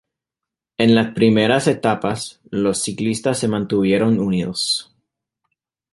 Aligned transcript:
En 0.79 0.95
las 0.95 1.13
primeras 1.13 1.67
etapas, 1.67 2.41
los 2.49 2.79
ciclistas 2.81 3.37
se 3.37 3.47
mantuvieron 3.47 4.19
unidos. 4.19 4.95